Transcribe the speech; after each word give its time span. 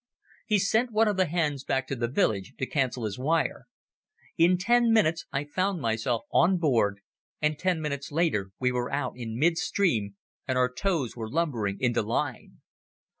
He 0.47 0.57
sent 0.57 0.91
one 0.91 1.07
of 1.07 1.15
the 1.17 1.27
hands 1.27 1.63
back 1.63 1.85
to 1.85 1.95
the 1.95 2.07
village 2.07 2.55
to 2.57 2.65
cancel 2.65 3.05
his 3.05 3.19
wire. 3.19 3.67
In 4.35 4.57
ten 4.57 4.91
minutes 4.91 5.27
I 5.31 5.43
found 5.45 5.79
myself 5.79 6.23
on 6.31 6.57
board, 6.57 7.01
and 7.39 7.59
ten 7.59 7.79
minutes 7.79 8.11
later 8.11 8.49
we 8.59 8.71
were 8.71 8.91
out 8.91 9.13
in 9.15 9.37
mid 9.37 9.59
stream 9.59 10.15
and 10.47 10.57
our 10.57 10.73
tows 10.73 11.15
were 11.15 11.29
lumbering 11.29 11.77
into 11.79 12.01
line. 12.01 12.61